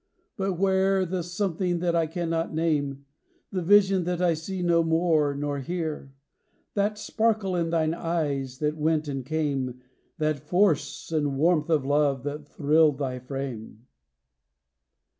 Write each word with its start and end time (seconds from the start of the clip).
But 0.35 0.53
where 0.53 1.05
the 1.05 1.21
something 1.21 1.77
that 1.77 1.95
I 1.95 2.07
cannot 2.07 2.51
name: 2.55 3.05
The 3.51 3.61
vision 3.61 4.03
that 4.05 4.19
I 4.19 4.33
see 4.33 4.63
no 4.63 4.83
more, 4.83 5.35
nor 5.35 5.59
hear? 5.59 6.15
That 6.73 6.97
sparkle 6.97 7.55
in 7.55 7.69
thine 7.69 7.93
eyes 7.93 8.57
ihat 8.57 8.77
went 8.77 9.07
and 9.07 9.23
came, 9.23 9.79
That 10.17 10.39
force 10.39 11.11
and 11.11 11.37
warmth 11.37 11.69
of 11.69 11.85
love 11.85 12.23
that 12.23 12.47
thrilled 12.47 12.97
thy 12.97 13.19
frame? 13.19 13.85